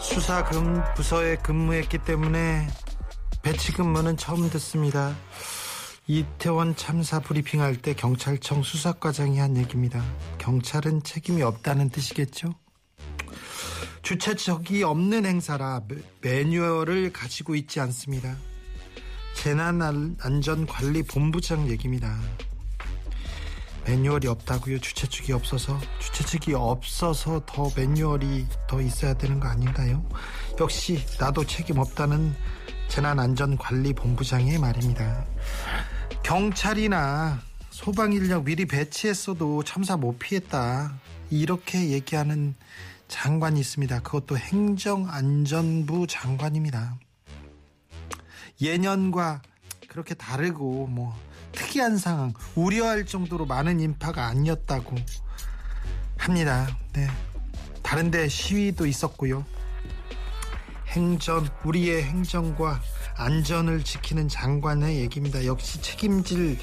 수사 0.00 0.44
금 0.44 0.80
부서에 0.96 1.36
근무했기 1.36 1.98
때문에 1.98 2.66
배치 3.42 3.72
근무는 3.72 4.16
처음 4.16 4.48
듣습니다. 4.50 5.14
이태원 6.06 6.74
참사 6.76 7.20
브리핑할 7.20 7.76
때 7.76 7.94
경찰청 7.94 8.62
수사과장이 8.62 9.38
한 9.38 9.56
얘기입니다. 9.56 10.02
경찰은 10.38 11.02
책임이 11.04 11.42
없다는 11.42 11.88
뜻이겠죠? 11.90 12.54
주최적이 14.02 14.82
없는 14.82 15.24
행사라 15.26 15.82
매- 15.86 15.96
매뉴얼을 16.22 17.12
가지고 17.12 17.54
있지 17.54 17.78
않습니다. 17.80 18.34
재난안전관리본부장 19.34 21.68
얘기입니다. 21.68 22.18
매뉴얼이 23.86 24.26
없다고요. 24.26 24.78
주최 24.80 25.06
측이 25.06 25.32
없어서 25.32 25.78
주최 25.98 26.24
측이 26.24 26.54
없어서 26.54 27.42
더 27.46 27.70
매뉴얼이 27.76 28.46
더 28.68 28.80
있어야 28.80 29.14
되는 29.14 29.40
거 29.40 29.48
아닌가요? 29.48 30.04
역시 30.60 31.04
나도 31.18 31.44
책임 31.46 31.78
없다는 31.78 32.34
재난안전관리본부장의 32.88 34.58
말입니다. 34.58 35.24
경찰이나 36.22 37.40
소방 37.70 38.12
인력 38.12 38.44
미리 38.44 38.66
배치했어도 38.66 39.62
참사 39.64 39.96
못 39.96 40.18
피했다. 40.18 40.92
이렇게 41.30 41.90
얘기하는 41.90 42.54
장관이 43.08 43.58
있습니다. 43.58 44.00
그것도 44.00 44.36
행정안전부 44.36 46.06
장관입니다. 46.08 46.96
예년과 48.60 49.42
그렇게 49.88 50.14
다르고 50.14 50.86
뭐 50.88 51.16
특이한 51.52 51.98
상황, 51.98 52.32
우려할 52.54 53.06
정도로 53.06 53.46
많은 53.46 53.80
인파가 53.80 54.26
아니었다고 54.26 54.96
합니다. 56.16 56.68
네. 56.92 57.08
다른데 57.82 58.28
시위도 58.28 58.86
있었고요. 58.86 59.44
행전, 60.88 61.48
우리의 61.64 62.02
행정과 62.02 62.80
안전을 63.16 63.84
지키는 63.84 64.28
장관의 64.28 64.98
얘기입니다. 64.98 65.44
역시 65.44 65.80
책임질 65.80 66.58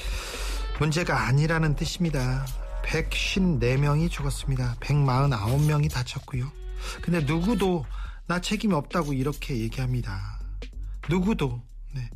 문제가 0.80 1.28
아니라는 1.28 1.76
뜻입니다. 1.76 2.46
154명이 2.84 4.10
죽었습니다. 4.10 4.76
149명이 4.80 5.92
다쳤고요. 5.92 6.52
근데 7.02 7.22
누구도 7.22 7.86
나 8.28 8.40
책임이 8.40 8.74
없다고 8.74 9.14
이렇게 9.14 9.58
얘기합니다. 9.58 10.40
누구도 11.10 11.62
네. 11.94 12.10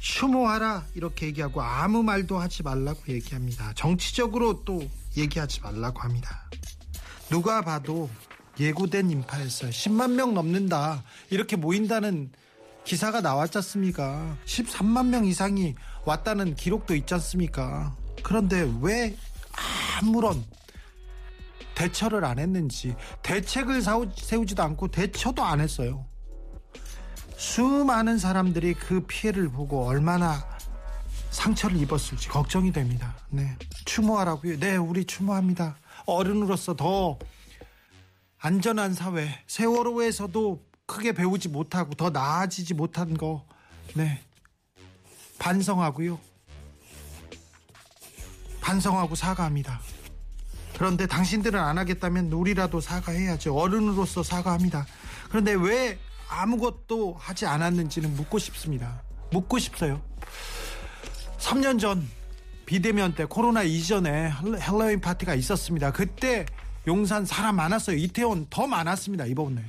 추모하라 0.00 0.86
이렇게 0.94 1.26
얘기하고 1.26 1.62
아무 1.62 2.02
말도 2.02 2.38
하지 2.38 2.62
말라고 2.62 3.00
얘기합니다. 3.08 3.72
정치적으로 3.74 4.64
또 4.64 4.82
얘기하지 5.16 5.60
말라고 5.60 6.00
합니다. 6.00 6.48
누가 7.28 7.60
봐도 7.60 8.10
예고된 8.58 9.10
인파였어요. 9.10 9.70
10만 9.70 10.12
명 10.12 10.34
넘는다 10.34 11.04
이렇게 11.28 11.56
모인다는 11.56 12.32
기사가 12.84 13.20
나왔지 13.20 13.58
않습니까? 13.58 14.36
13만 14.46 15.06
명 15.08 15.24
이상이 15.24 15.74
왔다는 16.04 16.56
기록도 16.56 16.94
있지 16.96 17.14
않습니까? 17.14 17.94
그런데 18.22 18.68
왜 18.80 19.16
아무런 20.00 20.44
대처를 21.74 22.24
안 22.24 22.38
했는지 22.38 22.94
대책을 23.22 23.82
세우지도 23.82 24.62
않고 24.62 24.88
대처도 24.88 25.42
안 25.44 25.60
했어요. 25.60 26.06
수많은 27.40 28.18
사람들이 28.18 28.74
그 28.74 29.00
피해를 29.06 29.48
보고 29.48 29.86
얼마나 29.86 30.46
상처를 31.30 31.78
입었을지 31.78 32.28
걱정이 32.28 32.70
됩니다. 32.70 33.16
네. 33.30 33.56
추모하라고요. 33.86 34.58
네, 34.60 34.76
우리 34.76 35.06
추모합니다. 35.06 35.78
어른으로서 36.04 36.76
더 36.76 37.18
안전한 38.38 38.92
사회, 38.92 39.42
세월호에서도 39.46 40.62
크게 40.84 41.12
배우지 41.12 41.48
못하고 41.48 41.94
더 41.94 42.10
나아지지 42.10 42.74
못한 42.74 43.16
거, 43.16 43.46
네. 43.94 44.22
반성하고요. 45.38 46.20
반성하고 48.60 49.14
사과합니다. 49.14 49.80
그런데 50.74 51.06
당신들은 51.06 51.58
안 51.58 51.78
하겠다면 51.78 52.32
우리라도 52.32 52.82
사과해야죠. 52.82 53.56
어른으로서 53.56 54.22
사과합니다. 54.22 54.86
그런데 55.30 55.54
왜 55.54 55.98
아무것도 56.30 57.16
하지 57.18 57.44
않았는지는 57.46 58.14
묻고 58.16 58.38
싶습니다. 58.38 59.02
묻고 59.32 59.58
싶어요. 59.58 60.00
3년 61.38 61.80
전 61.80 62.08
비대면 62.66 63.14
때 63.14 63.24
코로나 63.24 63.62
이전에 63.64 64.30
헬- 64.30 64.60
헬로윈 64.60 65.00
파티가 65.00 65.34
있었습니다. 65.34 65.90
그때 65.92 66.46
용산 66.86 67.26
사람 67.26 67.56
많았어요. 67.56 67.96
이태원 67.96 68.46
더 68.48 68.66
많았습니다. 68.66 69.26
이번에. 69.26 69.62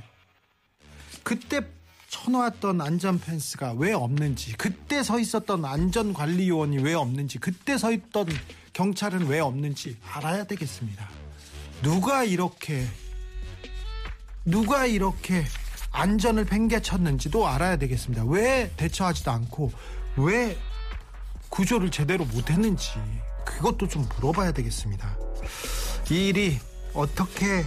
그때 1.24 1.60
쳐놓았던 2.08 2.80
안전 2.80 3.18
펜스가 3.18 3.72
왜 3.72 3.92
없는지, 3.92 4.52
그때 4.56 5.02
서 5.02 5.18
있었던 5.18 5.64
안전관리요원이 5.64 6.78
왜 6.78 6.94
없는지, 6.94 7.38
그때 7.38 7.78
서 7.78 7.90
있던 7.90 8.26
경찰은 8.74 9.26
왜 9.26 9.40
없는지 9.40 9.96
알아야 10.12 10.44
되겠습니다. 10.44 11.08
누가 11.82 12.22
이렇게 12.24 12.86
누가 14.44 14.86
이렇게 14.86 15.44
안전을 15.92 16.46
팽개쳤는지도 16.46 17.46
알아야 17.46 17.76
되겠습니다. 17.76 18.24
왜 18.24 18.70
대처하지도 18.76 19.30
않고 19.30 19.72
왜 20.16 20.58
구조를 21.48 21.90
제대로 21.90 22.24
못했는지 22.24 22.92
그것도 23.44 23.88
좀 23.88 24.08
물어봐야 24.16 24.52
되겠습니다. 24.52 25.16
이 26.10 26.28
일이 26.28 26.58
어떻게 26.94 27.64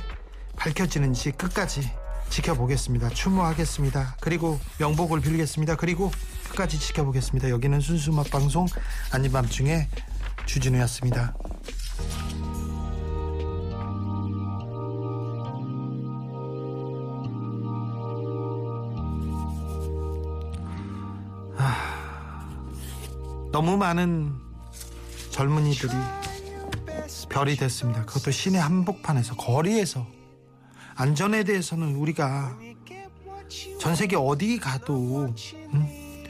밝혀지는지 0.55 1.31
끝까지 1.31 1.89
지켜보겠습니다. 2.29 3.09
추모하겠습니다. 3.09 4.17
그리고 4.19 4.59
명복을 4.79 5.21
빌겠습니다. 5.21 5.75
그리고 5.75 6.11
끝까지 6.49 6.79
지켜보겠습니다. 6.79 7.49
여기는 7.49 7.79
순수 7.79 8.11
음악 8.11 8.29
방송 8.29 8.65
아닌 9.11 9.31
밤중에 9.31 9.87
주진우였습니다. 10.45 11.35
너무 23.55 23.77
많은 23.77 24.33
젊은이들이 25.29 25.93
별이 27.29 27.55
됐습니다. 27.55 28.03
그것도 28.03 28.31
시내 28.31 28.59
한복판에서 28.59 29.37
거리에서 29.37 30.05
안전에 30.95 31.45
대해서는 31.45 31.95
우리가 31.95 32.57
전 33.79 33.95
세계 33.95 34.17
어디 34.17 34.59
가도 34.59 35.33
음, 35.73 36.25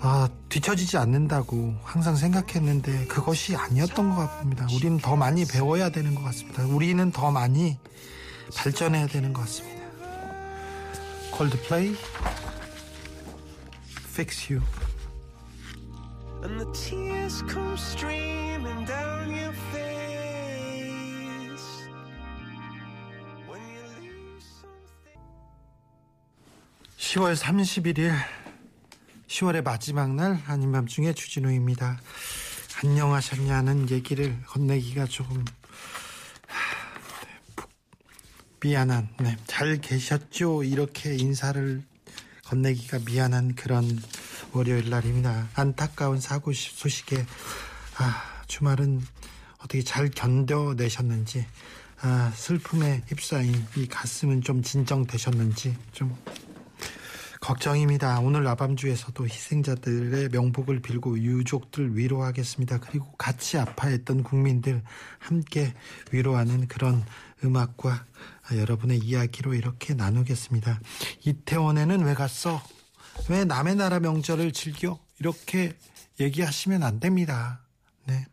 아, 0.00 0.28
뒤처지지 0.48 0.98
않는다고 0.98 1.74
항상 1.82 2.14
생각했는데 2.14 3.06
그것이 3.06 3.56
아니었던 3.56 4.14
것 4.14 4.28
같습니다. 4.28 4.68
우리는 4.72 4.98
더 4.98 5.16
많이 5.16 5.44
배워야 5.44 5.90
되는 5.90 6.14
것 6.14 6.22
같습니다. 6.22 6.64
우리는 6.64 7.10
더 7.10 7.32
많이 7.32 7.76
발전해야 8.54 9.08
되는 9.08 9.32
것 9.32 9.40
같습니다. 9.40 9.84
콜드플레이 11.32 11.96
Fix 14.12 14.52
You 14.52 14.85
And 16.42 16.60
the 16.60 16.66
tears 16.72 17.42
come 17.48 17.76
streaming 17.76 18.84
down 18.84 19.32
your 19.34 19.52
face 19.72 20.28
when 23.48 23.60
you 23.66 23.82
lose 24.02 24.46
something. 24.60 25.20
10월 26.98 27.36
31일 27.36 28.12
10월의 29.26 29.62
마지막 29.64 30.14
날 30.14 30.40
아닌 30.46 30.72
밤중에 30.72 31.12
주진우입니다. 31.14 31.98
안녕하셨냐는 32.84 33.90
얘기를 33.90 34.38
건네기가 34.46 35.06
조금 35.06 35.44
미안한 38.60 39.08
네, 39.20 39.36
잘 39.46 39.80
계셨죠 39.80 40.62
이렇게 40.62 41.14
인사를 41.14 41.82
건네기가 42.44 42.98
미안한 43.06 43.54
그런 43.54 43.98
월요일 44.52 44.88
날입니다. 44.90 45.48
안타까운 45.54 46.20
사고 46.20 46.52
시- 46.52 46.74
소식에 46.74 47.24
아, 47.98 48.22
주말은 48.46 49.02
어떻게 49.58 49.82
잘 49.82 50.08
견뎌내셨는지 50.10 51.46
아, 52.02 52.32
슬픔에 52.34 53.02
휩싸인 53.08 53.64
이 53.76 53.86
가슴은 53.86 54.42
좀 54.42 54.62
진정되셨는지 54.62 55.76
좀 55.92 56.14
걱정입니다. 57.40 58.18
오늘 58.20 58.46
아밤주에서도 58.46 59.24
희생자들의 59.28 60.30
명복을 60.30 60.80
빌고 60.80 61.18
유족들 61.18 61.96
위로하겠습니다. 61.96 62.80
그리고 62.80 63.12
같이 63.18 63.58
아파했던 63.58 64.22
국민들 64.24 64.82
함께 65.18 65.74
위로하는 66.12 66.66
그런 66.66 67.04
음악과 67.44 68.04
여러분의 68.52 68.98
이야기로 68.98 69.54
이렇게 69.54 69.94
나누겠습니다. 69.94 70.80
이태원에는 71.24 72.04
왜 72.04 72.14
갔어? 72.14 72.60
왜 73.28 73.44
남의 73.44 73.76
나라 73.76 73.98
명절을 74.00 74.52
즐겨? 74.52 74.98
이렇게 75.18 75.76
얘기하시면 76.20 76.82
안 76.82 77.00
됩니다. 77.00 77.60
네. 78.06 78.24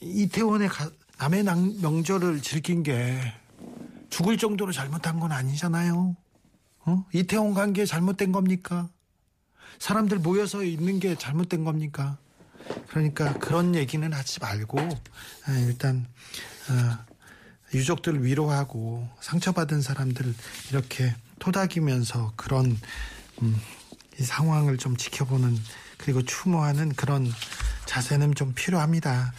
이태원에 0.00 0.68
가, 0.68 0.90
남의 1.18 1.44
낭- 1.44 1.80
명절을 1.80 2.40
즐긴 2.42 2.82
게 2.82 3.20
죽을 4.08 4.38
정도로 4.38 4.72
잘못한 4.72 5.20
건 5.20 5.32
아니잖아요. 5.32 6.16
어? 6.86 7.04
이태원 7.12 7.52
간 7.54 7.72
게 7.72 7.84
잘못된 7.84 8.32
겁니까? 8.32 8.88
사람들 9.78 10.18
모여서 10.18 10.62
있는 10.64 10.98
게 10.98 11.14
잘못된 11.16 11.64
겁니까? 11.64 12.16
그러니까 12.88 13.34
그런 13.34 13.74
얘기는 13.74 14.10
하지 14.12 14.40
말고 14.40 14.78
아, 14.80 15.52
일단 15.66 16.06
아, 16.68 17.04
유족들 17.74 18.24
위로하고 18.24 19.08
상처받은 19.20 19.82
사람들 19.82 20.34
이렇게 20.70 21.14
토닥이면서 21.38 22.32
그런 22.36 22.78
음, 23.42 23.56
이 24.18 24.22
상황을 24.22 24.76
좀 24.76 24.96
지켜보는 24.96 25.56
그리고 25.96 26.22
추모하는 26.22 26.90
그런 26.94 27.30
자세는 27.86 28.34
좀 28.34 28.52
필요합니다. 28.54 29.32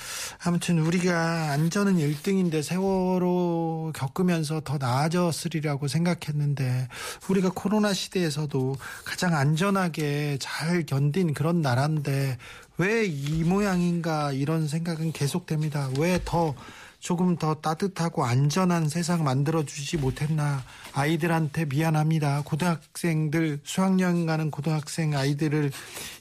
아무튼 0.44 0.80
우리가 0.80 1.52
안전은 1.52 1.96
1등인데 1.98 2.62
세월호 2.62 3.94
겪으면서 3.96 4.62
더 4.62 4.78
나아졌으리라고 4.78 5.88
생각했는데 5.88 6.88
우리가 7.30 7.52
코로나 7.56 7.94
시대에서도 7.94 8.76
가장 9.06 9.36
안전하게 9.36 10.38
잘 10.40 10.86
견딘 10.86 11.34
그런 11.34 11.62
나라인데 11.62 12.38
왜 12.78 13.06
이 13.06 13.44
모양인가 13.44 14.32
이런 14.32 14.68
생각은 14.68 15.12
계속됩니다. 15.12 15.90
왜더 15.98 16.56
조금 17.02 17.36
더 17.36 17.56
따뜻하고 17.56 18.24
안전한 18.24 18.88
세상 18.88 19.24
만들어주지 19.24 19.98
못했나 19.98 20.64
아이들한테 20.94 21.66
미안합니다. 21.66 22.44
고등학생들 22.46 23.62
수학여행 23.64 24.28
가는 24.28 24.52
고등학생 24.52 25.16
아이들을 25.18 25.72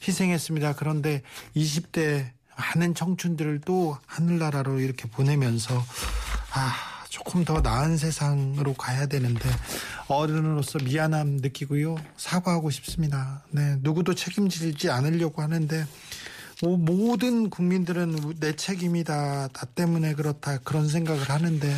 희생했습니다. 0.09 0.73
그런데 0.77 1.23
20대 1.55 2.31
많은 2.56 2.94
청춘들을 2.94 3.61
또 3.67 3.99
하늘나라로 4.06 4.81
이렇게 4.81 5.06
보내면서 5.06 5.85
아 6.55 6.75
조금 7.11 7.44
더 7.44 7.61
나은 7.61 7.99
세상으로 7.99 8.73
가야 8.73 9.06
되는데 9.06 9.49
어른으로서 10.09 10.79
미안함 10.79 11.41
느끼고요 11.43 11.97
사과하고 12.17 12.71
싶습니다. 12.71 13.44
네 13.50 13.76
누구도 13.81 14.15
책임지지 14.15 14.88
않으려고 14.91 15.43
하는데 15.43 15.76
뭐 15.76 15.87
모든 16.62 17.49
국민들은 17.49 18.39
내 18.39 18.55
책임이다, 18.55 19.49
나 19.49 19.65
때문에 19.75 20.15
그렇다 20.15 20.59
그런 20.59 20.89
생각을 20.89 21.31
하는데 21.31 21.75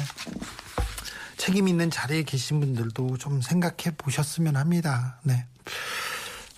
책임 1.37 1.69
있는 1.69 1.91
자리에 1.91 2.25
계신 2.25 2.61
분들도 2.61 3.19
좀 3.19 3.41
생각해 3.41 3.97
보셨으면 3.97 4.57
합니다. 4.57 5.21
네. 5.23 5.47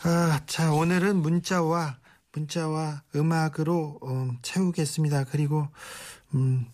아, 0.02 0.40
자 0.46 0.72
오늘은 0.72 1.16
문자와 1.16 1.96
문자와 2.32 3.02
음악으로 3.14 3.98
어, 4.02 4.30
채우겠습니다. 4.42 5.24
그리고 5.24 5.68
음, 6.34 6.66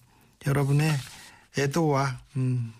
여러분의 0.46 0.92
애도와 1.58 2.20
음, 2.36 2.72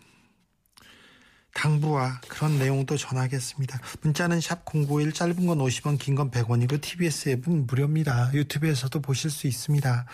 당부와 1.61 2.21
그런 2.27 2.59
내용도 2.59 2.97
전하겠습니다. 2.97 3.79
문자는 4.01 4.41
샵 4.41 4.65
091 4.65 5.13
짧은 5.13 5.47
건 5.47 5.59
50원 5.59 5.99
긴 5.99 6.15
건 6.17 6.31
100원이고 6.31 6.81
TBS 6.81 7.29
앱은 7.31 7.67
무료입니다. 7.67 8.33
유튜브에서도 8.33 8.99
보실 9.03 9.31
수 9.31 9.47
있습니다. 9.47 10.07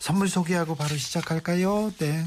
선물 0.00 0.28
소개하고 0.28 0.74
바로 0.74 0.96
시작할까요? 0.96 1.92
네. 1.98 2.26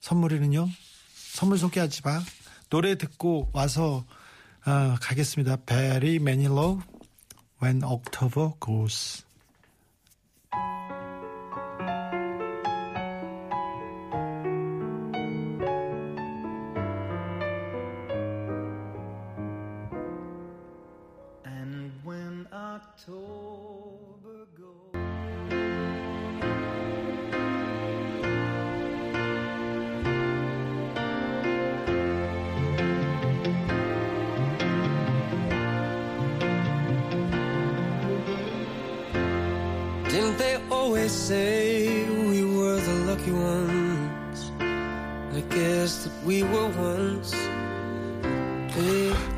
선물에는요. 0.00 0.68
선물 1.14 1.56
소개하지 1.58 2.02
마. 2.04 2.22
노래 2.68 2.96
듣고 2.98 3.48
와서 3.54 4.04
어, 4.66 4.96
가겠습니다. 5.00 5.56
Very 5.66 6.16
Manilow 6.16 6.82
When 7.62 7.82
October 7.84 8.50
Goes. 8.60 9.24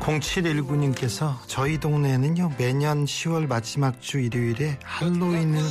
0719님께서 0.01 1.35
저희 1.47 1.79
동네에는요 1.79 2.51
매년 2.57 3.05
10월 3.05 3.47
마지막 3.47 4.01
주 4.01 4.19
일요일에 4.19 4.77
할로윈을 4.83 5.61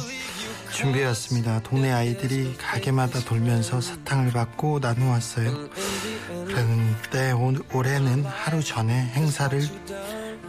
준비해왔습니다. 0.72 1.60
동네 1.62 1.92
아이들이 1.92 2.56
가게마다 2.56 3.20
돌면서 3.20 3.80
사탕을 3.80 4.32
받고 4.32 4.78
나누었어요. 4.78 5.68
그런데 6.46 7.32
올- 7.32 7.60
올해는 7.74 8.24
하루 8.24 8.62
전에 8.62 8.92
행사를 9.14 9.60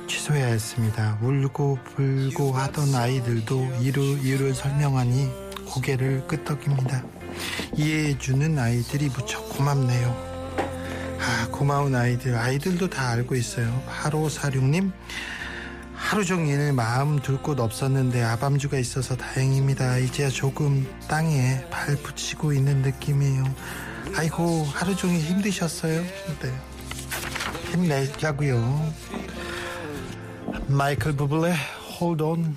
취소해야 0.08 0.46
했습니다. 0.48 1.18
울고 1.22 1.80
불고 1.96 2.52
하던 2.54 2.94
아이들도 2.96 3.78
이유, 3.82 4.18
이유를 4.24 4.54
설명하니 4.54 5.30
고개를 5.66 6.28
끄덕입니다. 6.28 7.04
이해해주는 7.76 8.60
아이들이 8.60 9.10
무척 9.10 9.50
고맙네요. 9.50 10.31
아, 11.22 11.48
고마운 11.52 11.96
아이들. 11.96 12.36
아이들도 12.36 12.90
다 12.90 13.10
알고 13.10 13.36
있어요. 13.36 13.84
8546님, 13.88 14.92
하루 15.94 16.26
종일 16.26 16.74
마음 16.74 17.20
둘 17.20 17.38
곳 17.42 17.60
없었는데 17.60 18.24
아밤주가 18.24 18.78
있어서 18.80 19.16
다행입니다. 19.16 19.98
이제 20.00 20.30
조금 20.30 20.88
땅에 21.08 21.64
발 21.70 21.96
붙이고 21.96 22.54
있는 22.54 22.82
느낌이에요. 22.82 23.44
아이고, 24.16 24.66
하루 24.74 24.96
종일 24.96 25.20
힘드셨어요? 25.22 26.02
네. 26.02 26.54
힘내자고요. 27.72 28.94
마이클 30.68 31.14
부블레, 31.16 31.54
hold 32.00 32.24
on. 32.24 32.56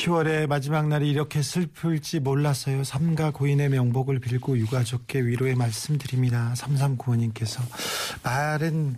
10월의 0.00 0.46
마지막 0.46 0.88
날이 0.88 1.10
이렇게 1.10 1.42
슬플지 1.42 2.20
몰랐어요. 2.20 2.84
삼가 2.84 3.32
고인의 3.32 3.68
명복을 3.68 4.18
빌고 4.18 4.56
유가족께 4.56 5.20
위로의 5.20 5.56
말씀드립니다. 5.56 6.54
3395님께서 6.56 7.60
말은 8.22 8.96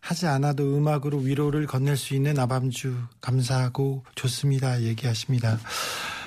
하지 0.00 0.28
않아도 0.28 0.76
음악으로 0.76 1.18
위로를 1.18 1.66
건넬 1.66 1.96
수 1.96 2.14
있는 2.14 2.38
아밤주 2.38 2.94
감사하고 3.20 4.04
좋습니다. 4.14 4.82
얘기하십니다. 4.82 5.58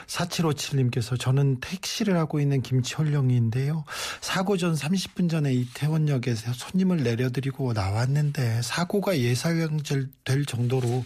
4757님께서 0.10 1.20
저는 1.20 1.60
택시를 1.60 2.18
하고 2.18 2.40
있는 2.40 2.62
김철령인데요. 2.62 3.86
사고 4.22 4.58
전 4.58 4.74
30분 4.74 5.30
전에 5.30 5.54
이태원역에서 5.54 6.54
손님을 6.54 7.04
내려드리고 7.04 7.74
나왔는데 7.74 8.62
사고가 8.64 9.18
예상될 9.20 10.46
정도로 10.48 11.06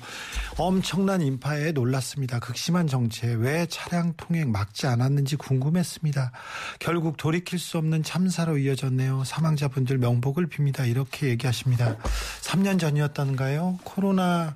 엄청난 0.57 1.22
인파에 1.22 1.74
놀랐습니다. 1.74 2.39
극심한 2.39 2.88
정체 2.88 3.33
왜 3.33 3.65
차량 3.67 4.13
통행 4.15 4.51
막지 4.51 4.88
않았는지 4.88 5.36
궁금했습니다. 5.36 6.31
결국 6.79 7.17
돌이킬 7.17 7.60
수 7.60 7.77
없는 7.77 8.03
참사로 8.03 8.57
이어졌네요. 8.57 9.24
사망자분들 9.25 9.98
명복을 9.98 10.48
빕니다. 10.48 10.89
이렇게 10.89 11.27
얘기하십니다. 11.29 11.98
3년 12.41 12.79
전이었던가요? 12.79 13.79
코로나 13.83 14.53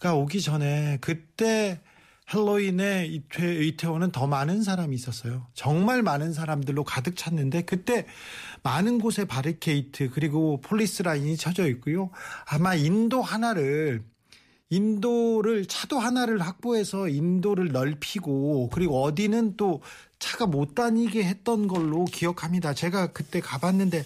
가 0.00 0.14
오기 0.14 0.40
전에 0.40 0.98
그때 1.00 1.80
헬로윈에 2.32 3.06
이태, 3.06 3.64
이태원은 3.64 4.12
더 4.12 4.26
많은 4.26 4.62
사람이 4.62 4.94
있었어요. 4.94 5.46
정말 5.54 6.02
많은 6.02 6.32
사람들로 6.32 6.84
가득 6.84 7.16
찼는데 7.16 7.62
그때 7.62 8.06
많은 8.62 8.98
곳에 8.98 9.24
바리케이트 9.24 10.10
그리고 10.10 10.60
폴리스 10.60 11.02
라인이 11.02 11.36
쳐져 11.36 11.66
있고요. 11.68 12.10
아마 12.44 12.74
인도 12.74 13.22
하나를 13.22 14.04
인도를 14.70 15.64
차도 15.66 15.98
하나를 15.98 16.40
확보해서 16.40 17.08
인도를 17.08 17.72
넓히고 17.72 18.68
그리고 18.70 19.02
어디는 19.02 19.56
또 19.56 19.80
차가 20.18 20.46
못 20.46 20.74
다니게 20.74 21.24
했던 21.24 21.68
걸로 21.68 22.04
기억합니다. 22.04 22.74
제가 22.74 23.12
그때 23.12 23.40
가봤는데 23.40 24.04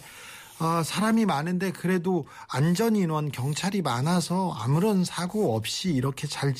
아, 0.59 0.83
사람이 0.83 1.25
많은데 1.25 1.71
그래도 1.71 2.27
안전 2.47 2.95
인원 2.95 3.31
경찰이 3.31 3.81
많아서 3.81 4.53
아무런 4.59 5.03
사고 5.03 5.55
없이 5.55 5.89
이렇게 5.89 6.27
잘 6.27 6.53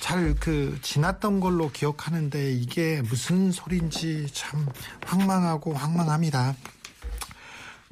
잘 0.00 0.34
그 0.40 0.78
지났던 0.80 1.40
걸로 1.40 1.70
기억하는데 1.72 2.52
이게 2.52 3.02
무슨 3.02 3.50
소린지 3.50 4.28
참 4.32 4.64
황망하고 5.04 5.74
황망합니다. 5.74 6.54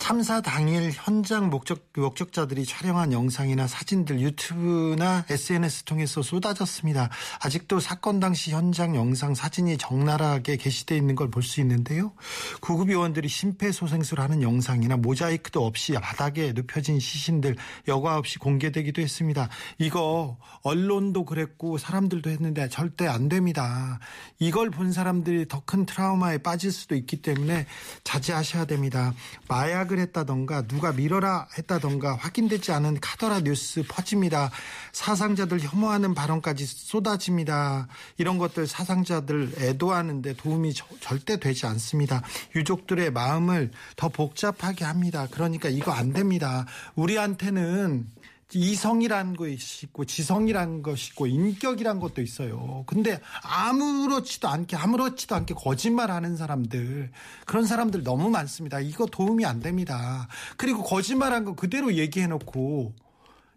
참사 0.07 0.41
당일 0.41 0.93
현장 0.95 1.51
목적, 1.51 1.89
목적자들이 1.97 2.65
촬영한 2.65 3.13
영상이나 3.13 3.67
사진들 3.67 4.21
유튜브나 4.21 5.25
SNS 5.29 5.83
통해서 5.83 6.23
쏟아졌습니다. 6.23 7.11
아직도 7.41 7.81
사건 7.81 8.21
당시 8.21 8.53
현장 8.53 8.95
영상 8.95 9.35
사진이 9.35 9.79
적나라하게 9.79 10.59
게시되어 10.59 10.97
있는 10.97 11.17
걸 11.17 11.29
볼 11.29 11.43
수 11.43 11.61
있는데요. 11.61 12.13
구급 12.61 12.93
요원들이 12.93 13.27
심폐소생술 13.27 14.21
하는 14.21 14.43
영상이나 14.43 14.97
모자이크도 14.97 15.67
없이 15.67 15.95
바닥에 15.95 16.53
눕혀진 16.55 17.01
시신들 17.01 17.57
여과 17.89 18.17
없이 18.17 18.39
공개되기도 18.39 19.03
했습니다. 19.03 19.49
이거 19.79 20.39
언론도 20.63 21.25
그랬고 21.25 21.79
사람들도 21.79 22.31
했는데 22.31 22.69
절대 22.69 23.09
안 23.09 23.29
됩니다. 23.29 23.99
이걸 24.39 24.71
본 24.71 24.93
사람들이 24.93 25.49
더 25.49 25.67
큰 25.67 25.85
트라우마에 25.85 26.39
빠질 26.39 26.71
수도 26.71 26.95
있기 26.95 27.23
때문에 27.23 27.67
자제하셔야 28.05 28.67
됩니다. 28.67 29.13
마약 29.49 29.96
마약을 29.97 29.99
했다던가 29.99 30.67
누가 30.69 30.93
밀어라 30.93 31.49
했다던가 31.59 32.17
확인되지 32.17 32.73
않은 32.73 33.01
카더라 33.01 33.41
뉴스 33.41 33.83
퍼집니다. 33.89 34.51
사상자들 34.93 35.61
혐오하는 35.61 36.15
발언까지 36.15 36.67
쏟아집니다. 36.67 37.89
이런 38.19 38.39
것들 38.39 38.67
사상자들 38.67 39.55
애도하는데 39.59 40.35
도움이 40.35 40.75
저, 40.75 40.87
절대 41.01 41.39
되지 41.39 41.67
않습니다. 41.67 42.23
유족들의 42.55 43.11
마음을 43.11 43.73
더 43.97 44.09
복잡하게 44.09 44.85
합니다. 44.85 45.27
그러니까 45.31 45.69
이거 45.69 45.91
안 45.93 46.13
됩니다. 46.13 46.67
우리한테는 46.95 48.07
이성이라는 48.53 49.35
것이 49.35 49.87
있고 49.87 50.05
지성이라는 50.05 50.83
것이 50.83 51.11
있고 51.11 51.27
인격이라는 51.27 52.01
것도 52.01 52.23
있어요. 52.23 52.85
근데 52.87 53.21
아무렇지도 53.43 54.49
않게 54.49 54.77
아무렇지도 54.77 55.35
않게 55.35 55.55
거짓말하는 55.55 56.37
사람들 56.37 57.11
그런 57.45 57.67
사람들 57.67 58.05
너무 58.05 58.31
많습니다. 58.31 58.79
이거 58.81 59.07
도움이 59.07 59.45
안 59.45 59.61
됩니다. 59.61 60.29
그리고 60.57 60.83
거짓말한 60.85 61.45
거 61.45 61.55
그대로 61.55 61.95
얘기해놓고 61.95 62.95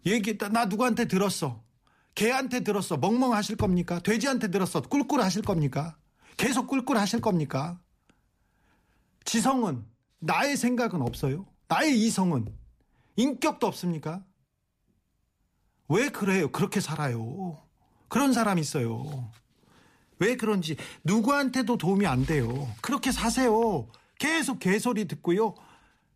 얘기했다 0.06 0.48
나 0.48 0.64
누구한테 0.64 1.06
들었어. 1.06 1.62
개한테 2.16 2.60
들었어. 2.60 2.96
멍멍하실 2.96 3.56
겁니까? 3.56 4.00
돼지한테 4.00 4.50
들었어. 4.50 4.80
꿀꿀하실 4.82 5.42
겁니까? 5.42 5.96
계속 6.36 6.66
꿀꿀하실 6.66 7.20
겁니까? 7.20 7.78
지성은 9.24 9.84
나의 10.18 10.56
생각은 10.56 11.00
없어요. 11.02 11.46
나의 11.68 11.98
이성은 12.00 12.46
인격도 13.16 13.66
없습니까? 13.68 14.24
왜 15.90 16.08
그래요? 16.08 16.50
그렇게 16.50 16.80
살아요. 16.80 17.58
그런 18.08 18.32
사람이 18.32 18.60
있어요. 18.60 19.28
왜 20.20 20.36
그런지 20.36 20.76
누구한테도 21.04 21.78
도움이 21.78 22.06
안 22.06 22.24
돼요. 22.24 22.68
그렇게 22.80 23.10
사세요. 23.10 23.88
계속 24.18 24.60
개소리 24.60 25.06
듣고요. 25.06 25.54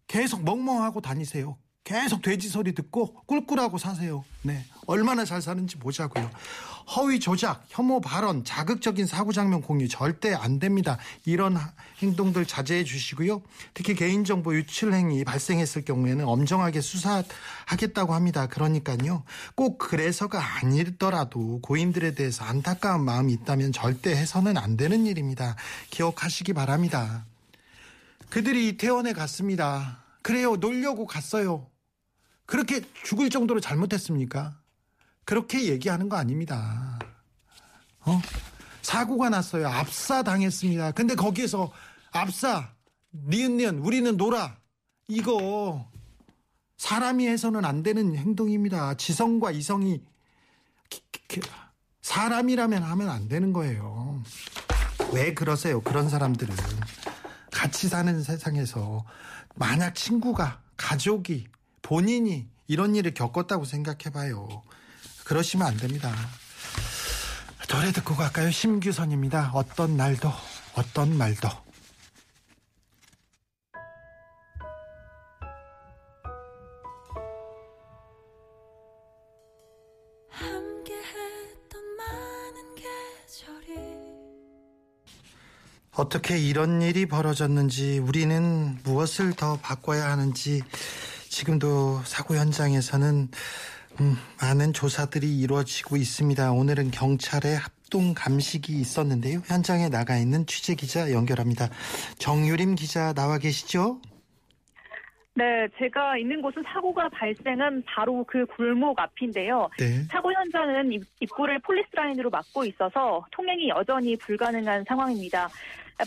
계속 0.07 0.45
멍멍하고 0.45 1.01
다니세요. 1.01 1.57
계속 1.85 2.23
돼지 2.23 2.49
소리 2.49 2.75
듣고 2.75 3.15
꿀꿀하고 3.27 3.77
사세요. 3.77 4.25
네. 4.41 4.65
얼마나 4.87 5.27
잘 5.27 5.43
사는지 5.43 5.77
보자고요. 5.77 6.31
허위 6.97 7.21
조작, 7.21 7.65
혐오 7.69 8.01
발언, 8.01 8.45
자극적인 8.45 9.07
사고 9.07 9.33
장면 9.33 9.61
공유 9.61 9.89
절대 9.89 10.35
안 10.35 10.59
됩니다. 10.59 10.99
이런 11.25 11.59
행동들 11.99 12.47
자제해 12.47 12.85
주시고요. 12.85 13.43
특히 13.75 13.95
개인정보 13.95 14.55
유출 14.55 14.93
행위 14.95 15.25
발생했을 15.25 15.85
경우에는 15.85 16.27
엄정하게 16.27 16.81
수사하겠다고 16.81 18.15
합니다. 18.15 18.47
그러니까요. 18.47 19.23
꼭 19.55 19.79
그래서가 19.79 20.43
아니더라도 20.59 21.61
고인들에 21.61 22.15
대해서 22.15 22.45
안타까운 22.45 23.05
마음이 23.05 23.33
있다면 23.33 23.73
절대 23.73 24.11
해서는 24.11 24.57
안 24.57 24.77
되는 24.77 25.07
일입니다. 25.07 25.57
기억하시기 25.91 26.53
바랍니다. 26.55 27.25
그들이 28.31 28.69
이태원에 28.69 29.13
갔습니다. 29.13 30.03
그래요. 30.23 30.57
놀려고 30.57 31.07
갔어요. 31.07 31.67
그렇게 32.47 32.83
죽을 33.05 33.31
정도로 33.31 33.61
잘못했습니까? 33.61 34.59
그렇게 35.25 35.65
얘기하는 35.67 36.09
거 36.09 36.17
아닙니다. 36.17 36.99
어? 38.01 38.21
사고가 38.83 39.31
났어요. 39.31 39.67
압사 39.69 40.23
당했습니다. 40.23 40.93
근데 40.93 41.15
거기에서 41.15 41.73
압사, 42.13 42.71
니은니은, 43.13 43.79
우리는 43.79 44.17
놀아. 44.17 44.57
이거 45.09 45.91
사람이 46.77 47.27
해서는 47.27 47.65
안 47.65 47.83
되는 47.83 48.15
행동입니다. 48.15 48.95
지성과 48.95 49.53
이성이 49.53 50.03
사람이라면 52.03 52.83
하면 52.83 53.09
안 53.09 53.29
되는 53.29 53.53
거예요. 53.53 54.23
왜 55.13 55.33
그러세요? 55.33 55.81
그런 55.81 56.09
사람들은 56.09 56.55
같이 57.51 57.89
사는 57.89 58.23
세상에서 58.23 59.05
만약 59.55 59.95
친구가 59.95 60.61
가족이 60.77 61.47
본인이 61.85 62.49
이런 62.67 62.97
일을 62.97 63.13
겪었다고 63.13 63.67
생각해 63.67 64.11
봐요. 64.13 64.63
그러시면 65.25 65.67
안 65.67 65.77
됩니다. 65.77 66.13
노래 67.69 67.93
듣고 67.93 68.17
갈까요? 68.17 68.51
심규선입니다. 68.51 69.51
어떤 69.53 69.97
날도, 69.97 70.33
어떤 70.75 71.17
말도. 71.17 71.49
어떻게 85.97 86.39
이런 86.39 86.83
일이 86.83 87.07
벌어졌는지, 87.07 87.99
우리는 87.99 88.79
무엇을 88.83 89.33
더 89.35 89.57
바꿔야 89.59 90.11
하는지, 90.11 90.63
지금도 91.35 91.99
사고 92.05 92.37
현장에서는 92.37 93.29
음, 94.01 94.17
많은 94.41 94.73
조사들이 94.73 95.41
이루어지고 95.41 95.97
있습니다. 95.97 96.53
오늘은 96.53 96.93
경찰의 96.93 97.57
합동 97.57 98.15
감식이 98.15 98.73
있었는데요. 98.73 99.41
현장에 99.45 99.89
나가 99.89 100.17
있는 100.17 100.47
취재 100.47 100.77
기자 100.77 101.11
연결합니다. 101.11 101.67
정유림 102.19 102.77
기자 102.77 103.13
나와 103.15 103.39
계시죠? 103.39 104.01
네, 105.35 105.67
제가 105.77 106.17
있는 106.19 106.41
곳은 106.41 106.63
사고가 106.73 107.09
발생한 107.09 107.83
바로 107.85 108.23
그 108.29 108.47
골목 108.47 109.01
앞인데요. 109.01 109.69
네. 109.77 110.05
사고 110.05 110.33
현장은 110.33 110.93
입구를 111.19 111.59
폴리스 111.59 111.89
라인으로 111.95 112.31
막고 112.31 112.65
있어서 112.65 113.27
통행이 113.33 113.71
여전히 113.71 114.15
불가능한 114.17 114.85
상황입니다. 114.87 115.49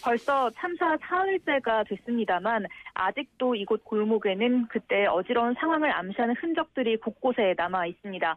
벌써 0.04 0.50
참사 0.52 0.98
사흘째가 0.98 1.84
됐습니다만 1.86 2.66
아직도 2.94 3.56
이곳 3.56 3.84
골목에는 3.86 4.68
그때 4.68 5.06
어지러운 5.06 5.54
상황을 5.54 5.92
암시하는 5.92 6.36
흔적들이 6.36 6.98
곳곳에 6.98 7.56
남아 7.58 7.86
있습니다. 7.88 8.36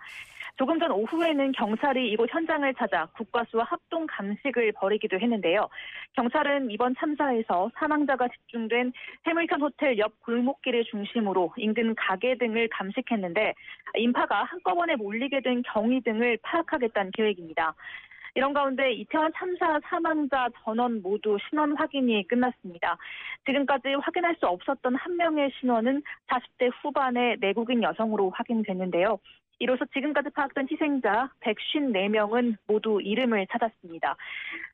조금 0.56 0.78
전 0.78 0.90
오후에는 0.92 1.52
경찰이 1.52 2.12
이곳 2.12 2.28
현장을 2.32 2.72
찾아 2.74 3.06
국과수와 3.16 3.64
합동 3.64 4.06
감식을 4.06 4.72
벌이기도 4.72 5.18
했는데요. 5.18 5.68
경찰은 6.14 6.70
이번 6.70 6.94
참사에서 6.98 7.70
사망자가 7.78 8.28
집중된 8.28 8.92
해밀턴 9.26 9.62
호텔 9.62 9.98
옆 9.98 10.20
골목길을 10.20 10.84
중심으로 10.84 11.54
인근 11.56 11.94
가게 11.94 12.36
등을 12.36 12.68
감식했는데 12.68 13.54
인파가 13.96 14.44
한꺼번에 14.44 14.96
몰리게 14.96 15.40
된 15.40 15.62
경위 15.62 16.00
등을 16.02 16.38
파악하겠다는 16.42 17.12
계획입니다. 17.12 17.74
이런 18.34 18.52
가운데 18.52 18.92
이태원 18.92 19.32
참사 19.36 19.80
사망자 19.84 20.48
전원 20.62 21.02
모두 21.02 21.36
신원 21.48 21.76
확인이 21.76 22.26
끝났습니다. 22.28 22.96
지금까지 23.46 23.94
확인할 24.00 24.36
수 24.36 24.46
없었던 24.46 24.94
한 24.94 25.16
명의 25.16 25.50
신원은 25.58 26.02
40대 26.28 26.70
후반의 26.82 27.38
내국인 27.40 27.82
여성으로 27.82 28.30
확인됐는데요. 28.30 29.18
이로써 29.58 29.84
지금까지 29.92 30.30
파악된 30.30 30.68
희생자 30.70 31.30
154명은 31.40 32.56
모두 32.66 33.00
이름을 33.02 33.46
찾았습니다. 33.50 34.16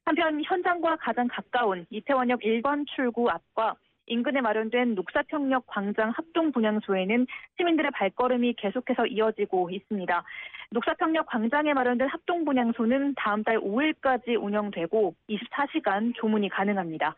한편 0.04 0.40
현장과 0.44 0.96
가장 0.96 1.26
가까운 1.26 1.86
이태원역 1.90 2.40
1번 2.40 2.86
출구 2.94 3.28
앞과 3.28 3.74
인근에 4.06 4.40
마련된 4.40 4.94
녹사평역 4.94 5.66
광장 5.66 6.10
합동 6.10 6.52
분향소에는 6.52 7.26
시민들의 7.56 7.90
발걸음이 7.92 8.54
계속해서 8.54 9.06
이어지고 9.06 9.70
있습니다. 9.70 10.24
녹사평역 10.70 11.26
광장에 11.26 11.72
마련된 11.74 12.08
합동 12.08 12.44
분향소는 12.44 13.14
다음 13.16 13.42
달 13.42 13.58
5일까지 13.58 14.40
운영되고 14.40 15.14
24시간 15.28 16.14
조문이 16.16 16.48
가능합니다. 16.48 17.14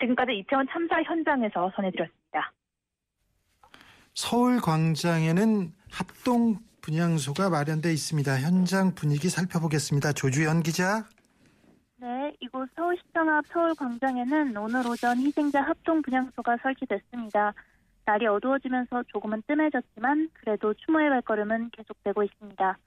지금까지 0.00 0.32
이태원 0.38 0.66
참사 0.70 1.02
현장에서 1.02 1.72
전해드렸습니다. 1.74 2.52
서울 4.14 4.60
광장에는 4.60 5.72
합동 5.90 6.56
분향소가 6.80 7.50
마련돼 7.50 7.92
있습니다. 7.92 8.40
현장 8.40 8.94
분위기 8.94 9.28
살펴보겠습니다. 9.28 10.12
조주현 10.12 10.62
기자. 10.62 11.04
네, 12.26 12.34
이곳 12.40 12.68
서울시청 12.74 13.28
앞 13.28 13.46
서울광장에는 13.46 14.56
오늘 14.56 14.84
오전 14.84 15.16
희생자 15.18 15.62
합동 15.62 16.02
분향소가 16.02 16.56
설치됐습니다. 16.56 17.54
날이 18.04 18.26
어두워지면서 18.26 19.04
조금은 19.04 19.42
뜸해졌지만 19.46 20.30
그래도 20.32 20.74
추모의 20.74 21.08
발걸음은 21.08 21.70
계속되고 21.70 22.24
있습니다. 22.24 22.78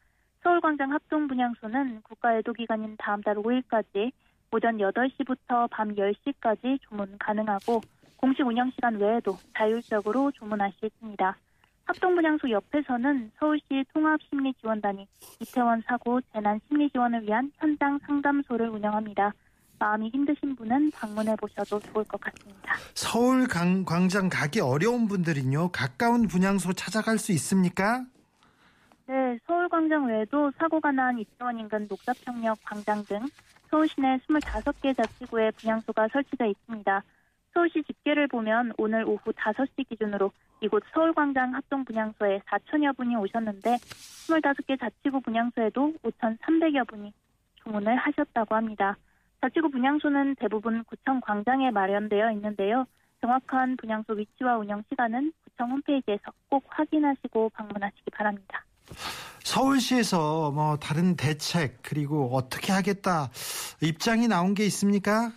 서울광장 0.43 0.91
합동 0.91 1.29
분향소는 1.29 2.01
국가 2.01 2.36
애도 2.36 2.51
기간인 2.51 2.98
다음 3.00 3.22
달 3.22 3.38
5일까지 3.38 4.12
오전 4.51 4.77
8시부터 4.77 5.69
밤 5.72 5.96
10시까지 5.96 6.81
조문 6.81 7.17
가능하고 7.17 7.79
공식 8.17 8.46
운영 8.46 8.69
시간 8.72 8.98
외에도 8.98 9.38
자율적으로 9.55 10.31
조문할 10.31 10.74
수 10.74 10.86
있습니다. 10.86 11.38
합동분향소 11.89 12.51
옆에서는 12.51 13.31
서울시 13.39 13.84
통합심리지원단이 13.93 15.08
이태원 15.39 15.81
사고 15.88 16.22
재난 16.31 16.60
심리지원을 16.67 17.24
위한 17.24 17.51
현장 17.58 18.00
상담소를 18.05 18.69
운영합니다. 18.69 19.34
마음이 19.79 20.10
힘드신 20.10 20.55
분은 20.55 20.91
방문해 20.91 21.36
보셔도 21.38 21.79
좋을 21.79 22.03
것 22.05 22.22
같습니다. 22.22 22.75
서울 22.93 23.48
강, 23.48 23.86
광장 23.86 24.29
가기 24.29 24.60
어려운 24.60 25.08
분들은요, 25.08 25.69
가까운 25.72 26.27
분향소 26.27 26.74
찾아갈 26.74 27.17
수 27.17 27.31
있습니까? 27.31 28.05
네, 29.08 29.39
서울 29.48 29.67
광장 29.67 30.05
외에도 30.05 30.51
사고가 30.60 30.91
난 30.91 31.17
이태원 31.17 31.58
인근 31.58 31.88
녹사평역 31.89 32.60
광장 32.63 33.03
등 33.05 33.25
서울 33.72 33.88
시내 33.88 34.19
25개 34.27 34.96
자치구에 34.96 35.51
분향소가 35.51 36.08
설치되어 36.12 36.50
있습니다. 36.50 37.03
서울시 37.53 37.84
집계를 37.84 38.27
보면 38.27 38.74
오늘 38.77 39.03
오후 39.03 39.32
5시 39.32 39.88
기준으로 39.89 40.32
이곳 40.62 40.84
서울광장 40.94 41.56
합동분향소에 41.56 42.39
4천여 42.39 42.96
분이 42.98 43.15
오셨는데 43.15 43.77
25개 44.27 44.79
자치구 44.79 45.22
분향소에도 45.22 45.94
5,300여 46.03 46.88
분이 46.88 47.13
주문을 47.63 47.96
하셨다고 47.96 48.56
합니다. 48.56 48.98
자치구 49.41 49.70
분향소는 49.70 50.36
대부분 50.36 50.84
구청 50.84 51.22
광장에 51.22 51.72
마련되어 51.72 52.32
있는데요. 52.34 52.86
정확한 53.22 53.77
분향소 53.77 54.13
위치와 54.13 54.58
운영 54.58 54.84
시간은 54.89 55.34
구청 55.44 55.72
홈페이지에서 55.72 56.32
꼭 56.50 56.63
확인하시고 56.68 57.50
방문하시기 57.50 58.12
바랍니다. 58.12 58.63
서울시에서 59.44 60.51
뭐 60.51 60.77
다른 60.77 61.15
대책 61.15 61.79
그리고 61.82 62.29
어떻게 62.34 62.72
하겠다 62.72 63.29
입장이 63.82 64.27
나온 64.27 64.53
게 64.53 64.65
있습니까? 64.65 65.32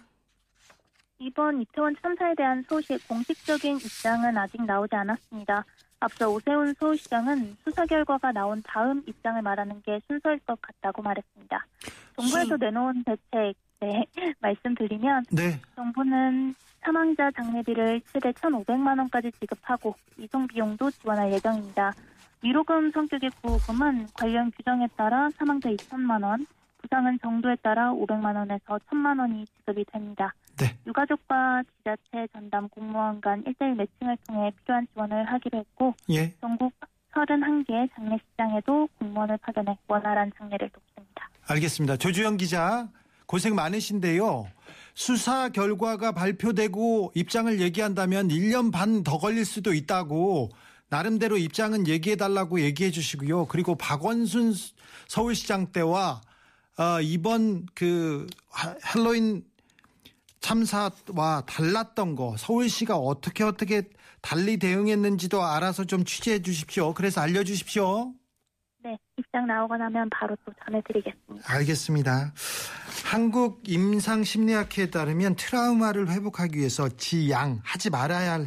이번 1.22 1.62
이태원 1.62 1.94
참사에 2.02 2.34
대한 2.34 2.64
서울시의 2.68 2.98
공식적인 3.06 3.76
입장은 3.76 4.36
아직 4.36 4.60
나오지 4.64 4.96
않았습니다. 4.96 5.64
앞서 6.00 6.28
오세훈 6.28 6.74
서울시장은 6.74 7.56
수사 7.62 7.86
결과가 7.86 8.32
나온 8.32 8.60
다음 8.66 9.04
입장을 9.06 9.40
말하는 9.40 9.80
게 9.82 10.00
순서일 10.08 10.40
것 10.40 10.60
같다고 10.60 11.00
말했습니다. 11.00 11.64
정부에서 12.16 12.56
내놓은 12.56 13.04
대책 13.04 13.54
네, 13.78 14.04
말씀드리면 14.40 15.24
네. 15.30 15.60
정부는 15.76 16.54
사망자 16.80 17.30
장례비를 17.30 18.00
최대 18.12 18.32
1,500만 18.32 18.98
원까지 18.98 19.30
지급하고 19.40 19.94
이송 20.18 20.48
비용도 20.48 20.90
지원할 20.90 21.32
예정입니다. 21.32 21.92
위로금 22.42 22.90
성격의 22.90 23.30
구호금은 23.42 24.08
관련 24.14 24.50
규정에 24.50 24.88
따라 24.96 25.30
사망자 25.36 25.68
2천만 25.70 26.24
원, 26.24 26.46
부상은 26.78 27.18
정도에 27.20 27.54
따라 27.62 27.92
500만 27.92 28.36
원에서 28.36 28.78
1,000만 28.78 29.20
원이 29.20 29.46
지급이 29.46 29.84
됩니다. 29.84 30.34
네. 30.58 30.76
유가족과 30.86 31.62
지자체 31.78 32.28
전담 32.32 32.68
공무원 32.68 33.20
간 33.20 33.42
1대1 33.44 33.74
매칭을 33.74 34.16
통해 34.26 34.52
필요한 34.62 34.86
지원을 34.92 35.24
하기로 35.24 35.58
했고 35.58 35.94
예. 36.10 36.34
전국 36.40 36.72
31개 37.14 37.88
장례식장에도 37.94 38.88
공무원을 38.98 39.38
파견해 39.38 39.76
원활한 39.86 40.32
장례를 40.38 40.70
돕습니다. 40.70 41.28
알겠습니다. 41.46 41.96
조주영 41.96 42.36
기자 42.38 42.88
고생 43.26 43.54
많으신데요. 43.54 44.46
수사 44.94 45.48
결과가 45.48 46.12
발표되고 46.12 47.12
입장을 47.14 47.60
얘기한다면 47.60 48.28
1년 48.28 48.70
반 48.72 49.02
더 49.02 49.18
걸릴 49.18 49.44
수도 49.44 49.72
있다고 49.72 50.50
나름대로 50.88 51.38
입장은 51.38 51.86
얘기해 51.88 52.16
달라고 52.16 52.60
얘기해 52.60 52.90
주시고요. 52.90 53.46
그리고 53.46 53.74
박원순 53.74 54.52
서울시장 55.08 55.72
때와 55.72 56.20
어, 56.78 57.00
이번 57.02 57.66
그 57.74 58.26
할로윈 58.50 59.44
참사와 60.42 61.44
달랐던 61.46 62.16
거 62.16 62.36
서울시가 62.36 62.96
어떻게 62.96 63.44
어떻게 63.44 63.88
달리 64.20 64.58
대응했는지도 64.58 65.42
알아서 65.42 65.84
좀 65.84 66.04
취재해 66.04 66.42
주십시오. 66.42 66.92
그래서 66.92 67.20
알려 67.20 67.42
주십시오. 67.42 68.12
네, 68.84 68.98
입장 69.16 69.46
나오고 69.46 69.76
나면 69.76 70.10
바로 70.10 70.36
또 70.44 70.52
전해드리겠습니다. 70.64 71.52
알겠습니다. 71.52 72.32
한국 73.04 73.62
임상심리학회에 73.66 74.90
따르면 74.90 75.36
트라우마를 75.36 76.10
회복하기 76.10 76.58
위해서 76.58 76.88
지양 76.88 77.60
하지 77.62 77.90
말아야 77.90 78.32
할 78.32 78.46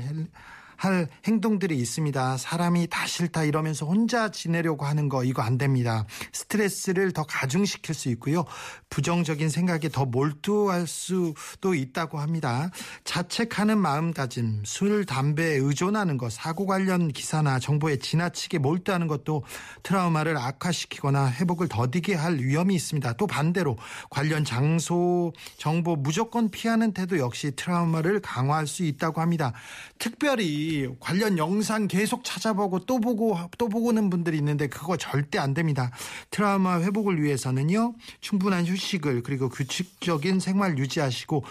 할 0.77 1.07
행동들이 1.25 1.77
있습니다. 1.77 2.38
사람이 2.38 2.88
다 2.88 3.05
싫다 3.05 3.43
이러면서 3.43 3.85
혼자 3.85 4.29
지내려고 4.29 4.85
하는 4.85 5.09
거 5.09 5.23
이거 5.23 5.41
안 5.41 5.57
됩니다. 5.57 6.05
스트레스를 6.33 7.11
더 7.11 7.23
가중시킬 7.23 7.95
수 7.95 8.09
있고요. 8.09 8.45
부정적인 8.89 9.49
생각에 9.49 9.89
더 9.89 10.05
몰두할 10.05 10.88
수도 10.88 11.73
있다고 11.73 12.19
합니다. 12.19 12.69
자책하는 13.03 13.77
마음가짐, 13.77 14.63
술, 14.65 15.05
담배에 15.05 15.55
의존하는 15.55 16.17
것, 16.17 16.31
사고 16.31 16.65
관련 16.65 17.09
기사나 17.09 17.59
정보에 17.59 17.97
지나치게 17.97 18.59
몰두하는 18.59 19.07
것도 19.07 19.43
트라우마를 19.83 20.38
악화시키거나 20.38 21.31
회복을 21.31 21.67
더디게 21.67 22.15
할 22.15 22.38
위험이 22.38 22.75
있습니다. 22.75 23.13
또 23.13 23.27
반대로 23.27 23.77
관련 24.09 24.43
장소, 24.43 25.33
정보 25.57 25.95
무조건 25.95 26.49
피하는 26.49 26.93
태도 26.93 27.17
역시 27.17 27.51
트라우마를 27.55 28.21
강화할 28.21 28.67
수 28.67 28.83
있다고 28.83 29.21
합니다. 29.21 29.53
특별히 29.99 30.64
관련 30.99 31.38
영상 31.38 31.88
계속 31.88 32.23
찾아보고 32.23 32.80
또 32.86 32.99
보고 32.99 33.38
또 33.58 33.69
보고는 33.69 34.10
분들이 34.10 34.38
있는데 34.38 34.67
그거 34.67 34.97
절대 34.97 35.38
안 35.38 35.54
됩니다. 35.54 35.91
트라우마 36.32 36.80
회복을 36.82 37.21
위해서는요. 37.21 37.95
충분한 38.21 38.65
휴식을 38.65 39.23
그리고 39.23 39.49
규칙적인 39.49 40.39
생활 40.39 40.78
유지하시고 40.78 41.43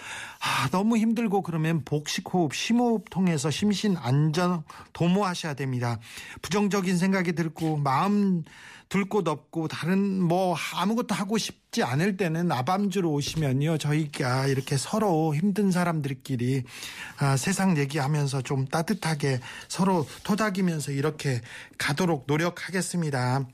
아, 0.45 0.69
너무 0.69 0.95
힘들고 0.95 1.41
그러면 1.41 1.83
복식 1.83 2.31
호흡, 2.31 2.53
심호흡 2.53 3.09
통해서 3.09 3.49
심신 3.49 3.97
안전 3.97 4.63
도모하셔야 4.93 5.55
됩니다. 5.55 5.97
부정적인 6.43 6.99
생각이 6.99 7.33
들고 7.33 7.77
마음 7.77 8.43
둘곳 8.87 9.27
없고 9.27 9.67
다른 9.67 10.21
뭐 10.21 10.55
아무것도 10.75 11.15
하고 11.15 11.39
싶지 11.39 11.81
않을 11.81 12.17
때는 12.17 12.51
아밤주로 12.51 13.11
오시면요 13.13 13.79
저희가 13.79 14.45
이렇게 14.45 14.77
서로 14.77 15.33
힘든 15.35 15.71
사람들끼리 15.71 16.63
아, 17.17 17.35
세상 17.35 17.75
얘기하면서 17.79 18.43
좀 18.43 18.67
따뜻하게 18.67 19.39
서로 19.67 20.05
토닥이면서 20.23 20.91
이렇게 20.91 21.41
가도록 21.79 22.25
노력하겠습니다. 22.27 23.47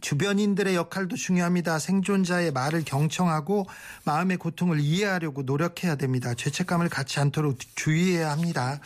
주변인들의 0.00 0.74
역할도 0.74 1.16
중요합니다. 1.16 1.78
생존자의 1.78 2.52
말을 2.52 2.84
경청하고 2.84 3.66
마음의 4.04 4.36
고통을 4.38 4.80
이해하려고 4.80 5.42
노력해야 5.42 5.96
됩니다. 5.96 6.34
죄책감을 6.34 6.88
갖지 6.88 7.20
않도록 7.20 7.58
주의해야 7.74 8.30
합니다. 8.30 8.80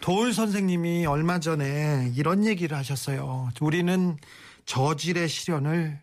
도울 0.00 0.34
선생님이 0.34 1.06
얼마 1.06 1.38
전에 1.38 2.12
이런 2.14 2.44
얘기를 2.44 2.76
하셨어요. 2.76 3.50
우리는 3.60 4.16
저질의 4.66 5.28
시련을 5.28 5.98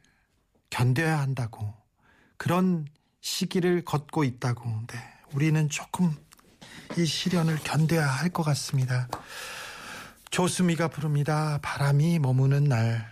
견뎌야 0.69 1.19
한다고 1.19 1.73
그런 2.37 2.87
시기를 3.21 3.83
걷고 3.83 4.23
있다고. 4.23 4.63
네, 4.87 4.97
우리는 5.33 5.69
조금 5.69 6.15
이 6.97 7.05
시련을 7.05 7.57
견뎌야 7.63 8.05
할 8.05 8.29
것 8.29 8.43
같습니다. 8.43 9.07
조수미가 10.31 10.89
부릅니다. 10.89 11.59
바람이 11.61 12.19
머무는 12.19 12.63
날. 12.65 13.11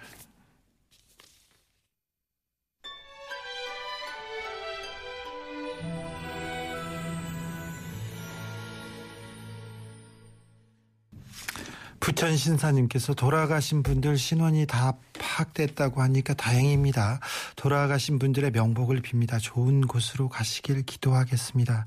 부천 12.07 12.37
신사님께서 12.37 13.13
돌아가신 13.13 13.83
분들 13.83 14.17
신원이 14.17 14.65
다 14.65 14.93
파악됐다고 15.37 16.01
하니까 16.01 16.33
다행입니다. 16.33 17.19
돌아가신 17.55 18.19
분들의 18.19 18.51
명복을 18.51 19.01
빕니다. 19.01 19.39
좋은 19.41 19.81
곳으로 19.81 20.29
가시길 20.29 20.83
기도하겠습니다. 20.83 21.85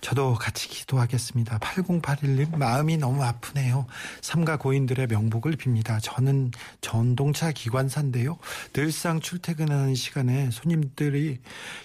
저도 0.00 0.34
같이 0.34 0.68
기도하겠습니다. 0.68 1.58
8081님 1.58 2.56
마음이 2.56 2.96
너무 2.96 3.22
아프네요. 3.22 3.86
삼가 4.20 4.56
고인들의 4.56 5.06
명복을 5.06 5.52
빕니다. 5.56 5.98
저는 6.02 6.50
전동차 6.80 7.52
기관사인데요. 7.52 8.38
늘상 8.72 9.20
출퇴근하는 9.20 9.94
시간에 9.94 10.50
손님들이 10.50 11.38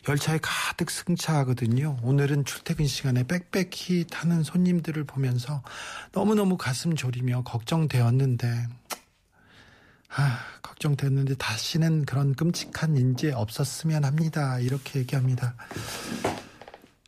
열차에 0.07 0.39
가득 0.41 0.89
승차하거든요. 0.89 1.97
오늘은 2.01 2.45
출퇴근 2.45 2.87
시간에 2.87 3.23
빽빽히 3.23 4.05
타는 4.09 4.43
손님들을 4.43 5.03
보면서 5.03 5.61
너무너무 6.11 6.57
가슴 6.57 6.95
졸이며 6.95 7.43
걱정되었는데 7.43 8.67
아, 10.15 10.39
걱정됐는데 10.83 11.35
다시는 11.35 12.05
그런 12.05 12.33
끔찍한 12.33 12.97
인재 12.97 13.31
없었으면 13.31 14.03
합니다. 14.03 14.59
이렇게 14.59 14.99
얘기합니다. 14.99 15.55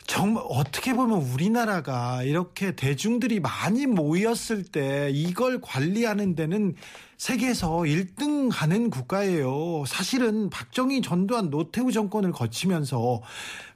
정말 0.08 0.44
어떻게 0.48 0.94
보면 0.94 1.22
우리나라가 1.22 2.24
이렇게 2.24 2.76
대중들이 2.76 3.42
많이 3.42 3.86
모였을 3.86 4.64
때 4.64 5.10
이걸 5.12 5.60
관리하는 5.60 6.36
데는 6.36 6.76
세계에서 7.18 7.80
1등 7.80 8.50
하는 8.52 8.90
국가예요. 8.90 9.84
사실은 9.88 10.50
박정희 10.50 11.02
전두환 11.02 11.50
노태우 11.50 11.92
정권을 11.92 12.32
거치면서 12.32 13.22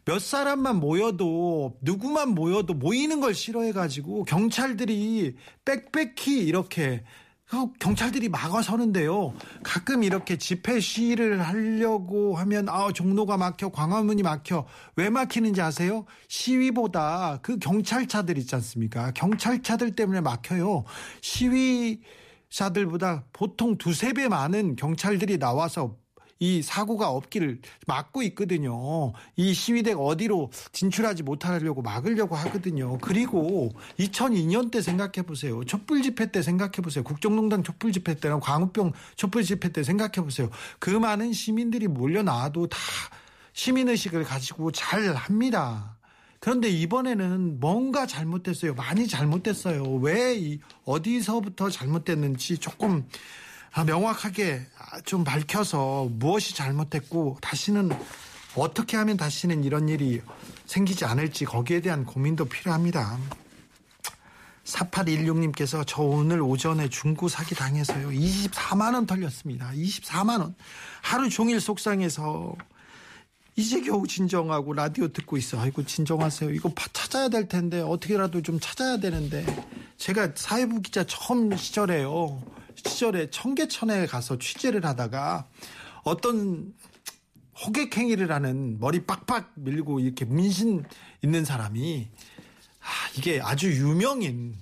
몇 0.06 0.22
사람만 0.22 0.78
모여도 0.78 1.78
누구만 1.82 2.30
모여도 2.30 2.74
모이는 2.74 3.20
걸 3.20 3.34
싫어해 3.34 3.74
가지고 3.74 4.24
경찰들이 4.24 5.36
빽빽히 5.66 6.46
이렇게 6.46 7.04
경찰들이 7.80 8.30
막아서는데요. 8.30 9.34
가끔 9.64 10.04
이렇게 10.04 10.38
집회 10.38 10.80
시위를 10.80 11.42
하려고 11.42 12.36
하면 12.36 12.70
아 12.70 12.92
종로가 12.94 13.38
막혀 13.38 13.70
광화문이 13.70 14.22
막혀 14.22 14.68
왜 14.96 15.10
막히는지 15.10 15.60
아세요? 15.60 16.06
시위보다 16.28 17.40
그 17.42 17.58
경찰차들 17.58 18.38
있지 18.38 18.54
않습니까? 18.56 19.12
경찰차들 19.12 19.96
때문에 19.96 20.22
막혀요. 20.22 20.84
시위 21.22 22.02
자들보다 22.52 23.26
보통 23.34 23.78
두세 23.78 24.14
배 24.14 24.28
많은 24.28 24.76
경찰들이 24.76 25.40
나와서 25.40 25.96
이 26.40 26.62
사고가 26.62 27.10
없기를 27.10 27.60
막고 27.86 28.24
있거든요. 28.24 29.14
이 29.36 29.54
시위대가 29.54 30.00
어디로 30.00 30.52
진출하지 30.72 31.24
못하려고 31.24 31.82
막으려고 31.82 32.36
하거든요. 32.36 32.98
그리고 33.00 33.72
2002년 34.00 34.72
때 34.72 34.82
생각해 34.82 35.26
보세요. 35.26 35.64
촛불 35.66 36.02
집회 36.02 36.32
때 36.32 36.42
생각해 36.42 36.72
보세요. 36.82 37.04
국정농단 37.04 37.64
촛불 37.64 37.92
집회 37.92 38.16
때나 38.16 38.40
광우병 38.40 38.94
촛불 39.16 39.44
집회 39.44 39.70
때 39.70 39.84
생각해 39.84 40.24
보세요. 40.24 40.50
그 40.80 40.90
많은 40.90 41.34
시민들이 41.34 41.88
몰려 41.88 42.24
나와도 42.24 42.68
다 42.68 42.78
시민의식을 43.54 44.24
가지고 44.24 44.72
잘 44.72 45.14
합니다. 45.16 45.98
그런데 46.40 46.70
이번에는 46.70 47.60
뭔가 47.60 48.06
잘못됐어요. 48.06 48.74
많이 48.76 49.08
잘못됐어요. 49.08 49.84
왜 49.96 50.58
어디서부터 50.86 51.70
잘못됐는지 51.70 52.58
조금 52.60 53.00
아, 53.00 53.04
명확하게 53.86 54.66
좀 55.06 55.24
밝혀서 55.24 56.10
무엇이 56.12 56.56
잘못됐고 56.56 57.38
다시는 57.42 57.92
어떻게 58.56 58.98
하면 58.98 59.18
다시는 59.18 59.64
이런 59.64 59.90
일이 59.90 60.22
생기지 60.66 61.06
않을지 61.06 61.46
거기에 61.46 61.82
대한 61.82 62.06
고민도 62.06 62.46
필요합니다. 62.46 63.18
4816님께서 64.64 65.84
저 65.88 66.02
오늘 66.02 66.42
오전에 66.42 66.90
중고 66.90 67.28
사기 67.28 67.56
당해서요. 67.56 68.10
24만원 68.10 69.08
털렸습니다. 69.08 69.72
24만원. 69.72 70.54
하루 71.02 71.30
종일 71.30 71.60
속상해서 71.60 72.56
이제 73.56 73.82
겨우 73.82 74.08
진정하고 74.08 74.74
라디오 74.74 75.08
듣고 75.10 75.38
있어. 75.38 75.60
아이고, 75.60 75.84
진정하세요. 75.84 76.52
이거 76.52 76.72
찾아야 76.94 77.28
될 77.28 77.48
텐데, 77.48 77.82
어떻게라도 77.82 78.42
좀 78.42 78.60
찾아야 78.60 78.98
되는데. 78.98 79.46
제가 79.98 80.30
사회부 80.36 80.82
기자 80.82 81.04
처음 81.04 81.56
시절에요. 81.56 82.42
시절에 82.84 83.30
청계천에 83.30 84.06
가서 84.06 84.38
취재를 84.38 84.86
하다가 84.86 85.48
어떤 86.04 86.74
호객행위를 87.66 88.32
하는 88.32 88.80
머리 88.80 89.06
빡빡 89.06 89.52
밀고 89.56 90.00
이렇게 90.00 90.26
문신 90.26 90.86
있는 91.22 91.46
사람이 91.46 92.08
아, 92.82 92.88
이게 93.18 93.42
아주 93.42 93.72
유명인 93.72 94.56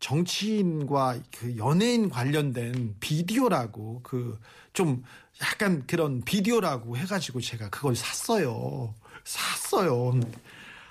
정치인과 0.00 1.20
그 1.30 1.56
연예인 1.56 2.08
관련된 2.08 2.96
비디오라고 3.00 4.00
그 4.02 4.38
좀 4.72 5.04
약간 5.42 5.86
그런 5.86 6.22
비디오라고 6.22 6.96
해가지고 6.96 7.40
제가 7.40 7.68
그걸 7.70 7.94
샀어요. 7.96 8.94
샀어요. 9.24 10.18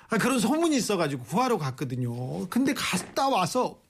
아, 0.08 0.18
그런 0.18 0.38
소문이 0.38 0.76
있어가지고 0.76 1.24
구하러 1.24 1.58
갔거든요. 1.58 2.46
근데 2.48 2.74
갔다 2.74 3.28
와서 3.28 3.80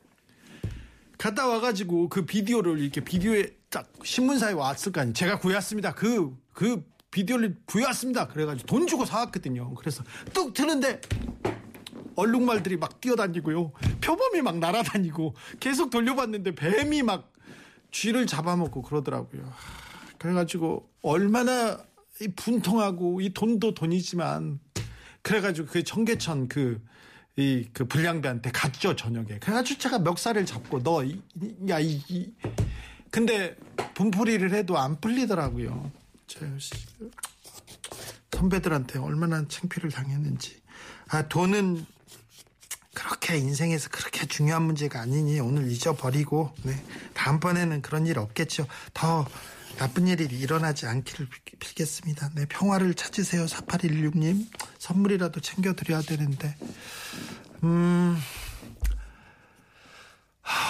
갔다 1.23 1.47
와가지고 1.47 2.09
그 2.09 2.27
비디오를 2.27 2.81
이렇게 2.81 3.01
비디오에 3.01 3.49
딱 3.71 3.89
신문사에 4.03 4.55
왔을 4.55 4.91
거 4.91 5.03
아니에요. 5.03 5.15
제가 5.15 5.39
구해왔습니다. 5.39 5.95
그, 5.95 6.37
그 6.53 6.85
비디오를 7.13 7.59
구해왔습니다. 7.65 8.27
그래가지고 8.27 8.67
돈 8.67 8.89
주고 8.89 9.05
사왔거든요. 9.05 9.73
그래서 9.75 10.03
뚝 10.35 10.53
트는데 10.53 11.01
얼룩말들이 12.17 12.77
막 12.77 13.01
뛰어다니고요. 13.01 13.71
표범이 14.01 14.43
막 14.43 14.59
날아다니고 14.59 15.37
계속 15.61 15.91
돌려봤는데 15.91 16.57
뱀이 16.57 17.05
막 17.05 17.33
쥐를 17.93 18.27
잡아먹고 18.27 18.83
그러더라고요. 18.83 19.49
그래가지고 20.19 20.91
얼마나 21.03 21.79
분통하고 22.35 23.21
이 23.21 23.33
돈도 23.33 23.75
돈이지만 23.75 24.59
그래가지고 25.23 25.69
그 25.69 25.85
청계천 25.85 26.49
그 26.49 26.83
이 27.37 27.69
그 27.73 27.87
불량배한테 27.87 28.51
갔죠 28.51 28.95
저녁에. 28.95 29.39
그래가지고 29.39 29.81
제가 29.81 29.99
멱살을 30.01 30.45
잡고 30.47 30.83
너 30.83 31.03
야 31.69 31.81
이 31.81 32.03
이, 32.09 32.31
근데 33.11 33.57
분풀이를 33.95 34.53
해도 34.53 34.79
안 34.79 35.01
풀리더라고요. 35.01 35.91
제 36.27 36.41
선배들한테 38.31 38.99
얼마나 38.99 39.47
창피를 39.47 39.91
당했는지. 39.91 40.61
아 41.09 41.29
돈은 41.29 41.87
그렇게 42.95 43.37
인생에서 43.39 43.89
그렇게 43.91 44.27
중요한 44.27 44.63
문제가 44.63 45.01
아니니 45.01 45.41
오늘 45.41 45.71
잊어버리고 45.71 46.53
네 46.65 46.75
다음번에는 47.15 47.83
그런 47.83 48.07
일 48.07 48.19
없겠죠. 48.19 48.67
더 48.93 49.27
나쁜 49.83 50.07
일이 50.07 50.27
일어나지 50.27 50.87
않기를 50.87 51.27
빌겠습니다. 51.59 52.31
네, 52.37 52.47
평화를 52.47 52.95
찾으세요. 52.95 53.47
4816님. 53.47 54.47
선물이라도 54.79 55.41
챙겨드려야 55.41 56.03
되는데. 56.03 56.55
음, 57.65 58.17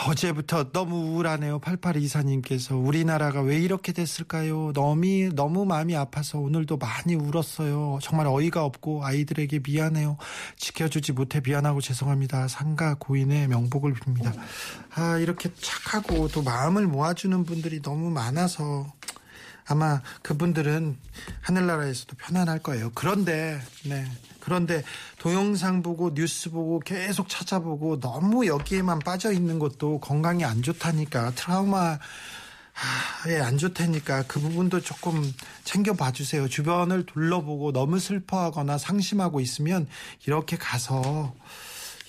어제부터 0.08 0.72
너무 0.72 0.96
우울하네요. 0.96 1.60
8824님께서 1.60 2.84
우리나라가 2.84 3.40
왜 3.40 3.58
이렇게 3.58 3.92
됐을까요? 3.92 4.72
너무 4.74 5.02
너무 5.34 5.64
마음이 5.64 5.96
아파서 5.96 6.38
오늘도 6.38 6.76
많이 6.76 7.14
울었어요. 7.14 7.98
정말 8.02 8.26
어이가 8.26 8.64
없고 8.64 9.04
아이들에게 9.04 9.60
미안해요. 9.66 10.18
지켜주지 10.56 11.12
못해 11.12 11.40
미안하고 11.44 11.80
죄송합니다. 11.80 12.48
상가 12.48 12.94
고인의 12.94 13.48
명복을 13.48 13.94
빕니다. 13.94 14.34
아 14.94 15.18
이렇게 15.18 15.50
착하고 15.54 16.28
또 16.28 16.42
마음을 16.42 16.86
모아주는 16.86 17.44
분들이 17.44 17.80
너무 17.80 18.10
많아서 18.10 18.92
아마 19.66 20.00
그분들은 20.22 20.96
하늘나라에서도 21.40 22.16
편안할 22.16 22.58
거예요. 22.60 22.90
그런데 22.94 23.60
네. 23.84 24.04
그런데 24.40 24.82
동영상 25.18 25.82
보고 25.82 26.12
뉴스 26.14 26.50
보고 26.50 26.80
계속 26.80 27.28
찾아보고 27.28 28.00
너무 28.00 28.46
여기에만 28.46 28.98
빠져 28.98 29.32
있는 29.32 29.60
것도 29.60 30.00
건강에 30.00 30.44
안 30.44 30.62
좋다니까 30.62 31.30
트라우마 31.36 31.98
예, 33.28 33.38
안 33.38 33.58
좋다니까 33.58 34.24
그 34.26 34.40
부분도 34.40 34.80
조금 34.80 35.32
챙겨봐 35.64 36.12
주세요. 36.12 36.48
주변을 36.48 37.06
둘러보고 37.06 37.72
너무 37.72 38.00
슬퍼하거나 38.00 38.78
상심하고 38.78 39.40
있으면 39.40 39.86
이렇게 40.26 40.56
가서 40.56 41.34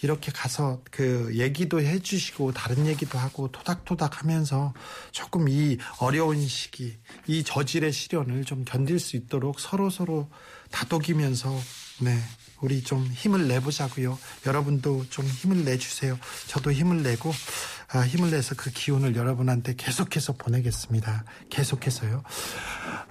이렇게 0.04 0.32
가서 0.34 0.82
그 0.92 1.32
얘기도 1.34 1.82
해주시고 1.82 2.52
다른 2.52 2.86
얘기도 2.88 3.18
하고 3.18 3.50
토닥토닥 3.50 4.22
하면서 4.22 4.74
조금 5.12 5.48
이 5.48 5.78
어려운 6.00 6.46
시기, 6.46 6.98
이 7.26 7.44
저질의 7.44 7.94
시련을 7.94 8.44
좀 8.44 8.66
견딜 8.66 9.00
수 9.00 9.16
있도록 9.16 9.62
서로 9.62 9.90
서로 9.90 10.30
다독이면서 10.72 11.58
네. 12.02 12.20
우리 12.60 12.82
좀 12.82 13.06
힘을 13.06 13.50
내보자고요. 13.50 14.18
여러분도 14.46 15.06
좀 15.10 15.26
힘을 15.26 15.66
내주세요. 15.66 16.18
저도 16.48 16.72
힘을 16.72 17.04
내고 17.04 17.30
아, 17.30 17.83
힘을 18.02 18.32
내서 18.32 18.56
그 18.56 18.72
기운을 18.72 19.16
여러분한테 19.16 19.76
계속해서 19.78 20.34
보내겠습니다. 20.34 21.26
계속해서요. 21.50 22.24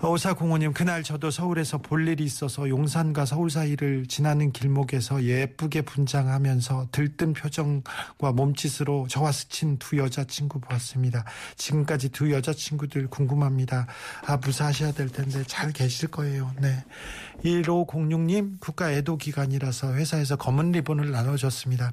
오사공호님, 0.02 0.72
그날 0.72 1.04
저도 1.04 1.30
서울에서 1.30 1.78
볼 1.78 2.08
일이 2.08 2.24
있어서 2.24 2.68
용산과 2.68 3.24
서울 3.24 3.50
사이를 3.50 4.06
지나는 4.08 4.50
길목에서 4.50 5.22
예쁘게 5.22 5.82
분장하면서 5.82 6.88
들뜬 6.90 7.34
표정과 7.34 8.32
몸짓으로 8.34 9.06
저와 9.08 9.30
스친 9.30 9.78
두 9.78 9.98
여자친구 9.98 10.60
보았습니다. 10.60 11.24
지금까지 11.56 12.08
두 12.08 12.32
여자친구들 12.32 13.06
궁금합니다. 13.06 13.86
아, 14.26 14.36
무사하셔야 14.38 14.92
될 14.92 15.08
텐데 15.08 15.44
잘 15.46 15.72
계실 15.72 16.08
거예요. 16.08 16.52
네. 16.60 16.84
1506님, 17.44 18.58
국가 18.58 18.92
애도 18.92 19.18
기간이라서 19.18 19.94
회사에서 19.94 20.36
검은 20.36 20.72
리본을 20.72 21.12
나눠줬습니다. 21.12 21.92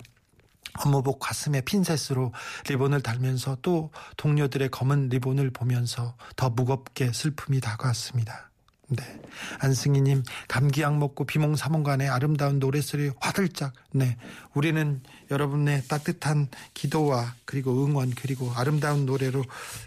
업무복 0.78 1.20
가슴에 1.20 1.62
핀셋으로 1.62 2.34
리본을 2.68 3.02
달면서 3.02 3.58
또 3.62 3.92
동료들의 4.18 4.70
검은 4.70 5.10
리본을 5.10 5.52
보면서 5.52 6.16
더 6.36 6.50
무겁게 6.50 7.12
슬픔이 7.12 7.60
다가왔습니다. 7.60 8.50
네. 8.90 9.22
안승희님, 9.60 10.24
감기약 10.48 10.98
먹고 10.98 11.26
비몽사몽간에 11.26 12.08
아름다운 12.08 12.58
노래소리 12.60 13.12
화들짝. 13.20 13.74
네. 13.92 14.18
우리는 14.54 15.02
여러분의 15.30 15.84
따뜻한 15.88 16.48
기도와 16.74 17.36
그리고 17.46 17.86
응원 17.86 18.12
그리고 18.16 18.52
아름다운 18.56 19.06
노래로 19.06 19.44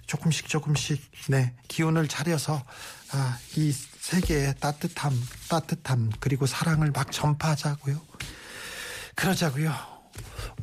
조금씩 0.07 0.49
조금씩 0.49 1.03
네. 1.29 1.53
기운을 1.67 2.07
차려서 2.07 2.63
아, 3.13 3.39
이 3.57 3.73
세계의 3.73 4.55
따뜻함, 4.61 5.13
따뜻함 5.49 6.11
그리고 6.21 6.47
사랑을 6.47 6.93
막 6.93 7.11
전파하자고요. 7.11 8.01
그러자고요. 9.17 9.92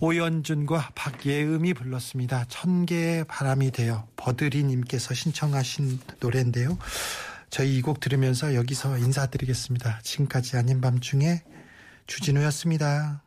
오연준과 0.02 0.92
박예음이 0.96 1.74
불렀습니다. 1.74 2.46
천 2.48 2.86
개의 2.86 3.26
바람이 3.26 3.72
되어 3.72 4.08
버드리님께서 4.16 5.14
신청하신 5.14 6.00
노래인데요. 6.20 6.78
저희 7.50 7.78
이 7.78 7.82
곡 7.82 8.00
들으면서 8.00 8.54
여기서 8.56 8.98
인사드리겠습니다. 8.98 10.00
지금까지 10.04 10.56
아닌 10.58 10.82
밤중에 10.82 11.42
주진우였습니다. 12.08 13.24